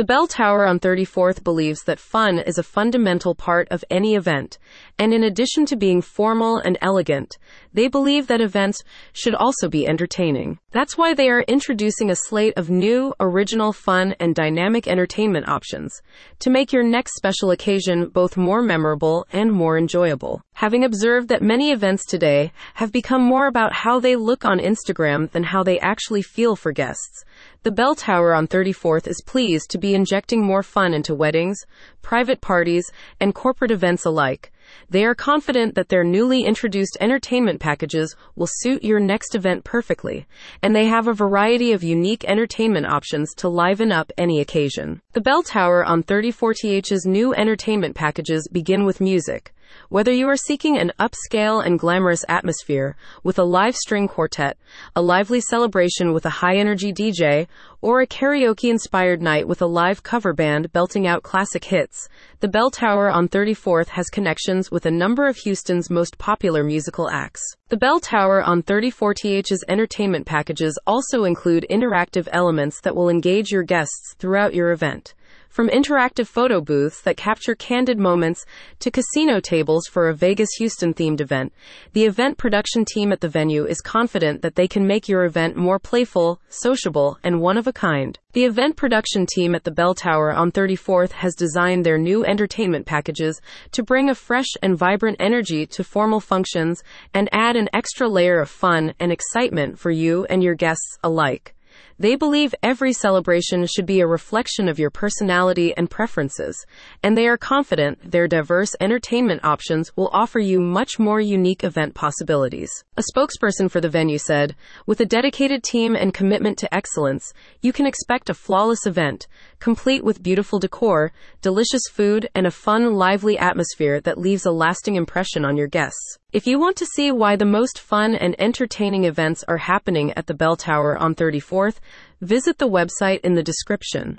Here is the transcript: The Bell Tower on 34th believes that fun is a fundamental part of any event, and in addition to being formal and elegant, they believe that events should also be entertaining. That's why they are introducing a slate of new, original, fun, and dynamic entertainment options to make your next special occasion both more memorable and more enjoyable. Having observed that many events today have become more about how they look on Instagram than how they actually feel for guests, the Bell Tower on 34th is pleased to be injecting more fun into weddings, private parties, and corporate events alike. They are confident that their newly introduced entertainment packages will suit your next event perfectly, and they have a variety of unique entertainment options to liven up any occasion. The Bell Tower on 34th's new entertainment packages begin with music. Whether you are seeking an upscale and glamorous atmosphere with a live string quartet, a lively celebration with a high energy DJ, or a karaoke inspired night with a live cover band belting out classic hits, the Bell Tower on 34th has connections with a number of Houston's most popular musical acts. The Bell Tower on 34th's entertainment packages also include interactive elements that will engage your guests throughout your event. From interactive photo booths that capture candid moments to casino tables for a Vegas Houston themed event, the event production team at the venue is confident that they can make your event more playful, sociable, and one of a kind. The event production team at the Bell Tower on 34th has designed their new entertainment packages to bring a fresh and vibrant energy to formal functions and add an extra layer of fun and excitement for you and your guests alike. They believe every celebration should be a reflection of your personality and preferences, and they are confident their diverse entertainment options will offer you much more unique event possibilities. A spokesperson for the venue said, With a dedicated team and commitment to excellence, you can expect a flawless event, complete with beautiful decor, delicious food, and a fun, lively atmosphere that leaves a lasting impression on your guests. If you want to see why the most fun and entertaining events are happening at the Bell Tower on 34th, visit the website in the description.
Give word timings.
The 0.00 0.06
Bell 0.06 0.26
Tower 0.26 0.64
on 0.64 0.80
34th 0.80 1.44
believes 1.44 1.82
that 1.82 2.00
fun 2.00 2.38
is 2.38 2.56
a 2.56 2.62
fundamental 2.62 3.34
part 3.34 3.68
of 3.70 3.84
any 3.90 4.14
event, 4.14 4.56
and 4.98 5.12
in 5.12 5.22
addition 5.22 5.66
to 5.66 5.76
being 5.76 6.00
formal 6.00 6.56
and 6.56 6.78
elegant, 6.80 7.36
they 7.74 7.86
believe 7.86 8.26
that 8.28 8.40
events 8.40 8.82
should 9.12 9.34
also 9.34 9.68
be 9.68 9.86
entertaining. 9.86 10.58
That's 10.70 10.96
why 10.96 11.12
they 11.12 11.28
are 11.28 11.42
introducing 11.42 12.08
a 12.08 12.16
slate 12.16 12.54
of 12.56 12.70
new, 12.70 13.12
original, 13.20 13.74
fun, 13.74 14.14
and 14.18 14.34
dynamic 14.34 14.88
entertainment 14.88 15.48
options 15.48 16.00
to 16.38 16.48
make 16.48 16.72
your 16.72 16.82
next 16.82 17.16
special 17.16 17.50
occasion 17.50 18.08
both 18.08 18.38
more 18.38 18.62
memorable 18.62 19.26
and 19.34 19.52
more 19.52 19.76
enjoyable. 19.76 20.40
Having 20.60 20.84
observed 20.84 21.28
that 21.28 21.40
many 21.40 21.70
events 21.72 22.04
today 22.04 22.52
have 22.74 22.92
become 22.92 23.22
more 23.22 23.46
about 23.46 23.72
how 23.72 23.98
they 23.98 24.14
look 24.14 24.44
on 24.44 24.58
Instagram 24.58 25.30
than 25.30 25.44
how 25.44 25.62
they 25.62 25.80
actually 25.80 26.20
feel 26.20 26.54
for 26.54 26.70
guests, 26.70 27.24
the 27.62 27.70
Bell 27.70 27.94
Tower 27.94 28.34
on 28.34 28.46
34th 28.46 29.06
is 29.06 29.22
pleased 29.24 29.70
to 29.70 29.78
be 29.78 29.94
injecting 29.94 30.44
more 30.44 30.62
fun 30.62 30.92
into 30.92 31.14
weddings, 31.14 31.56
private 32.02 32.42
parties, 32.42 32.84
and 33.18 33.34
corporate 33.34 33.70
events 33.70 34.04
alike. 34.04 34.52
They 34.88 35.04
are 35.04 35.14
confident 35.14 35.74
that 35.74 35.88
their 35.88 36.04
newly 36.04 36.44
introduced 36.44 36.96
entertainment 37.00 37.60
packages 37.60 38.16
will 38.34 38.48
suit 38.48 38.82
your 38.82 39.00
next 39.00 39.34
event 39.34 39.64
perfectly, 39.64 40.26
and 40.62 40.74
they 40.74 40.86
have 40.86 41.06
a 41.06 41.12
variety 41.12 41.72
of 41.72 41.82
unique 41.82 42.24
entertainment 42.24 42.86
options 42.86 43.34
to 43.34 43.48
liven 43.48 43.92
up 43.92 44.12
any 44.18 44.40
occasion. 44.40 45.00
The 45.12 45.20
Bell 45.20 45.42
Tower 45.42 45.84
on 45.84 46.02
34th's 46.02 47.06
new 47.06 47.34
entertainment 47.34 47.94
packages 47.94 48.48
begin 48.52 48.84
with 48.84 49.00
music. 49.00 49.52
Whether 49.88 50.12
you 50.12 50.28
are 50.28 50.36
seeking 50.36 50.78
an 50.78 50.92
upscale 50.98 51.64
and 51.64 51.78
glamorous 51.78 52.24
atmosphere 52.28 52.96
with 53.22 53.38
a 53.38 53.44
live 53.44 53.76
string 53.76 54.08
quartet, 54.08 54.56
a 54.96 55.02
lively 55.02 55.40
celebration 55.40 56.12
with 56.12 56.26
a 56.26 56.30
high 56.30 56.56
energy 56.56 56.92
DJ, 56.92 57.46
or 57.80 58.00
a 58.00 58.06
karaoke 58.06 58.68
inspired 58.68 59.22
night 59.22 59.46
with 59.46 59.62
a 59.62 59.66
live 59.66 60.02
cover 60.02 60.32
band 60.32 60.72
belting 60.72 61.06
out 61.06 61.22
classic 61.22 61.64
hits, 61.64 62.08
the 62.40 62.48
Bell 62.48 62.70
Tower 62.70 63.10
on 63.10 63.28
34th 63.28 63.88
has 63.88 64.08
connections 64.08 64.59
with 64.68 64.84
a 64.84 64.90
number 64.90 65.28
of 65.28 65.36
Houston's 65.36 65.88
most 65.88 66.18
popular 66.18 66.64
musical 66.64 67.08
acts. 67.08 67.40
The 67.68 67.76
Bell 67.76 68.00
Tower 68.00 68.42
on 68.42 68.64
34th's 68.64 69.62
entertainment 69.68 70.26
packages 70.26 70.76
also 70.88 71.22
include 71.22 71.64
interactive 71.70 72.26
elements 72.32 72.80
that 72.80 72.96
will 72.96 73.08
engage 73.08 73.52
your 73.52 73.62
guests 73.62 74.16
throughout 74.18 74.54
your 74.54 74.72
event. 74.72 75.14
From 75.50 75.68
interactive 75.68 76.28
photo 76.28 76.60
booths 76.60 77.02
that 77.02 77.16
capture 77.16 77.56
candid 77.56 77.98
moments 77.98 78.46
to 78.78 78.88
casino 78.88 79.40
tables 79.40 79.88
for 79.88 80.08
a 80.08 80.14
Vegas 80.14 80.48
Houston 80.58 80.94
themed 80.94 81.20
event, 81.20 81.52
the 81.92 82.04
event 82.04 82.38
production 82.38 82.84
team 82.84 83.10
at 83.10 83.20
the 83.20 83.28
venue 83.28 83.66
is 83.66 83.80
confident 83.80 84.42
that 84.42 84.54
they 84.54 84.68
can 84.68 84.86
make 84.86 85.08
your 85.08 85.24
event 85.24 85.56
more 85.56 85.80
playful, 85.80 86.40
sociable, 86.48 87.18
and 87.24 87.40
one 87.40 87.58
of 87.58 87.66
a 87.66 87.72
kind. 87.72 88.16
The 88.32 88.44
event 88.44 88.76
production 88.76 89.26
team 89.26 89.56
at 89.56 89.64
the 89.64 89.72
Bell 89.72 89.92
Tower 89.92 90.32
on 90.32 90.52
34th 90.52 91.10
has 91.10 91.34
designed 91.34 91.84
their 91.84 91.98
new 91.98 92.24
entertainment 92.24 92.86
packages 92.86 93.40
to 93.72 93.82
bring 93.82 94.08
a 94.08 94.14
fresh 94.14 94.50
and 94.62 94.78
vibrant 94.78 95.16
energy 95.18 95.66
to 95.66 95.82
formal 95.82 96.20
functions 96.20 96.84
and 97.12 97.28
add 97.32 97.56
an 97.56 97.68
extra 97.72 98.08
layer 98.08 98.38
of 98.40 98.48
fun 98.48 98.94
and 99.00 99.10
excitement 99.10 99.80
for 99.80 99.90
you 99.90 100.26
and 100.26 100.44
your 100.44 100.54
guests 100.54 100.96
alike. 101.02 101.56
They 102.00 102.16
believe 102.16 102.54
every 102.62 102.94
celebration 102.94 103.66
should 103.66 103.84
be 103.84 104.00
a 104.00 104.06
reflection 104.06 104.70
of 104.70 104.78
your 104.78 104.88
personality 104.88 105.76
and 105.76 105.90
preferences, 105.90 106.56
and 107.02 107.14
they 107.14 107.28
are 107.28 107.36
confident 107.36 108.10
their 108.10 108.26
diverse 108.26 108.74
entertainment 108.80 109.44
options 109.44 109.94
will 109.98 110.08
offer 110.10 110.38
you 110.38 110.60
much 110.60 110.98
more 110.98 111.20
unique 111.20 111.62
event 111.62 111.92
possibilities. 111.92 112.70
A 112.96 113.02
spokesperson 113.14 113.70
for 113.70 113.82
the 113.82 113.90
venue 113.90 114.16
said, 114.16 114.56
With 114.86 115.02
a 115.02 115.04
dedicated 115.04 115.62
team 115.62 115.94
and 115.94 116.14
commitment 116.14 116.56
to 116.60 116.74
excellence, 116.74 117.34
you 117.60 117.70
can 117.70 117.84
expect 117.84 118.30
a 118.30 118.34
flawless 118.34 118.86
event, 118.86 119.26
complete 119.58 120.02
with 120.02 120.22
beautiful 120.22 120.58
decor, 120.58 121.12
delicious 121.42 121.82
food, 121.92 122.30
and 122.34 122.46
a 122.46 122.50
fun, 122.50 122.94
lively 122.94 123.36
atmosphere 123.36 124.00
that 124.00 124.16
leaves 124.16 124.46
a 124.46 124.52
lasting 124.52 124.96
impression 124.96 125.44
on 125.44 125.58
your 125.58 125.68
guests. 125.68 126.16
If 126.32 126.46
you 126.46 126.60
want 126.60 126.76
to 126.76 126.86
see 126.86 127.10
why 127.10 127.34
the 127.34 127.44
most 127.44 127.76
fun 127.80 128.14
and 128.14 128.36
entertaining 128.38 129.02
events 129.02 129.42
are 129.48 129.56
happening 129.56 130.12
at 130.12 130.28
the 130.28 130.34
Bell 130.34 130.54
Tower 130.54 130.96
on 130.96 131.16
34th, 131.16 131.80
visit 132.20 132.58
the 132.58 132.68
website 132.68 133.20
in 133.20 133.34
the 133.34 133.42
description. 133.42 134.18